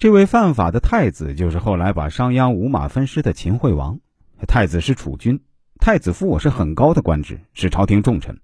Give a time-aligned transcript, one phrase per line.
[0.00, 4.00] 这位犯法的太子就是后来把商鞅五马分尸的秦惠王。
[4.48, 5.38] 太子是储君，
[5.78, 8.40] 太子父是很高的官职，是朝廷重臣，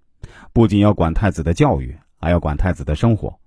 [0.52, 3.40] 不仅要管太子的教育，还要管太子的生活。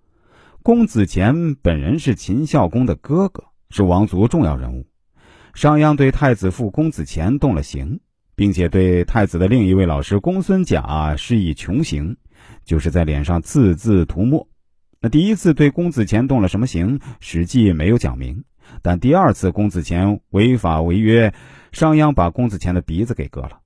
[0.64, 4.87] 公子虔本人是秦孝公的哥哥，是王族重要人物。
[5.53, 7.99] 商鞅对太子父公子虔动了刑，
[8.35, 12.17] 并且对太子的另一位老师公孙贾施以穷刑，
[12.65, 14.47] 就是在脸上字字涂墨。
[15.02, 18.44] 那第一次对公子虔动了什么刑，史记没有讲明。
[18.82, 21.34] 但第二次公子虔违法违约，
[21.72, 23.62] 商鞅把公子虔的鼻子给割了。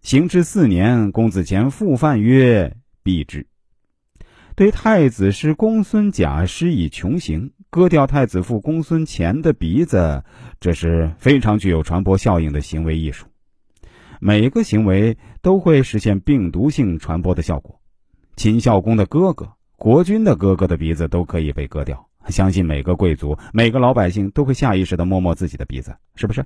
[0.00, 3.48] 行之四年，公子虔复犯曰：“毙之。”
[4.54, 10.22] 对太子师公孙贾施以穷刑，割掉太子父公孙虔的鼻子，
[10.60, 13.26] 这是非常具有传播效应的行为艺术。
[14.20, 17.80] 每个行为都会实现病毒性传播的效果。
[18.36, 19.55] 秦孝公的哥哥。
[19.76, 26.44] 国君的哥哥的鼻子都可以被割掉，相信每个贵族、每个老百姓都会下意识的摸摸自己的鼻子，是不是？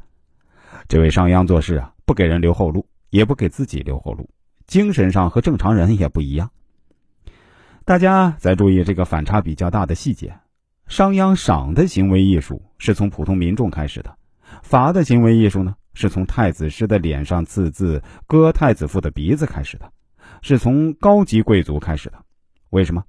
[0.89, 4.29] 这位商鞅做事啊，不给人留后路，也不给自己留后路，
[4.67, 6.51] 精神上和正常人也不一样。
[7.85, 10.37] 大家再注意这个反差比较大的细节：
[10.89, 14.13] 商鞅赏的行为艺术是从普通民众开始的，
[14.63, 19.91] 罚的行为艺术呢是从太子师的脸上刺字、割太子父的鼻子开始的，
[20.43, 22.19] 是从高级贵族开始的。
[22.71, 23.05] 为什么？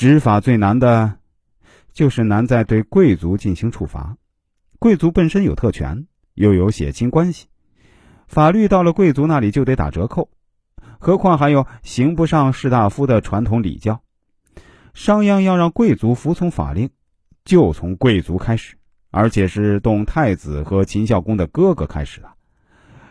[0.00, 1.18] 执法最难的，
[1.92, 4.16] 就是难在对贵族进行处罚。
[4.78, 7.48] 贵族本身有特权，又有血亲关系，
[8.26, 10.30] 法律到了贵族那里就得打折扣。
[10.98, 14.00] 何况还有刑不上士大夫的传统礼教。
[14.94, 16.88] 商鞅要让贵族服从法令，
[17.44, 18.76] 就从贵族开始，
[19.10, 22.28] 而且是动太子和秦孝公的哥哥开始的。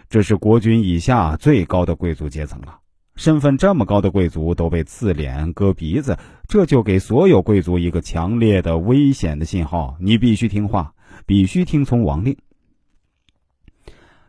[0.10, 2.80] 这是国君以下最高的贵族阶层了。
[3.20, 6.18] 身份这么高的贵族都被刺脸、割鼻子，
[6.48, 10.94] 这就给所有贵族一个强烈的危险的信号：你必须听话，
[11.26, 12.38] 必须听从王令。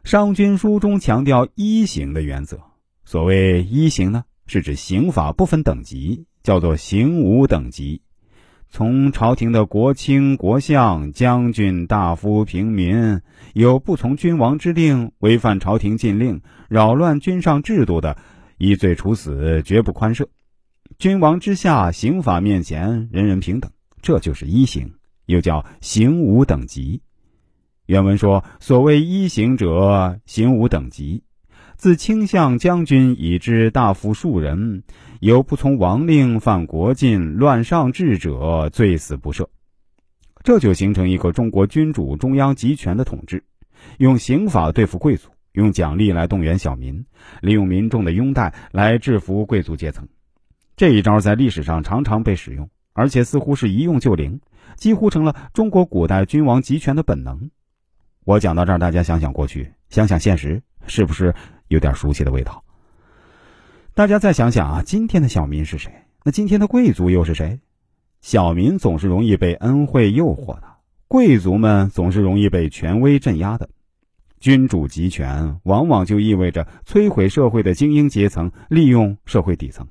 [0.02, 2.58] 商君书中强调一刑的原则。
[3.04, 8.02] 所谓一刑呢，是指刑法不分等级，叫做刑无等级。
[8.70, 13.20] 从朝廷的国卿、国相、将军、大夫、平民，
[13.54, 18.16] 有不从君王之令、违反朝廷禁令、扰乱君上制度的。
[18.60, 20.26] 一罪处死，绝不宽赦。
[20.98, 23.72] 君王之下，刑法面前人人平等，
[24.02, 24.92] 这就是一刑，
[25.24, 27.00] 又叫刑无等级。
[27.86, 31.22] 原文说：“所谓一刑者，刑无等级。
[31.76, 34.82] 自卿相将军以至大夫庶人，
[35.20, 39.46] 有不从王令、犯国禁、乱上制者，罪死不赦。”
[40.44, 43.42] 这就形成一个中国君主中央集权的统治，
[43.96, 45.30] 用刑法对付贵族。
[45.52, 47.04] 用奖励来动员小民，
[47.40, 50.06] 利用民众的拥戴来制服贵族阶层，
[50.76, 54.40] 这一招在历史上常常被使用，而且似乎是一用就灵，
[54.76, 57.50] 几乎成了中国古代君王集权的本能。
[58.24, 61.34] 我讲到这儿，大家想想过去，想想现实，是不是
[61.68, 62.62] 有点熟悉的味道？
[63.94, 65.92] 大家再想想啊，今天的小民是谁？
[66.22, 67.58] 那今天的贵族又是谁？
[68.20, 70.64] 小民总是容易被恩惠诱惑的，
[71.08, 73.68] 贵族们总是容易被权威镇压的。
[74.40, 79.86] 君主集权往往就意味着摧毁社会的精英阶层，利用社会底层。